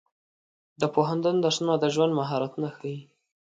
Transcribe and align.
د 0.81 0.83
پوهنتون 0.93 1.35
درسونه 1.43 1.73
د 1.79 1.85
ژوند 1.93 2.13
مهارتونه 2.19 2.67
ښيي. 2.77 2.97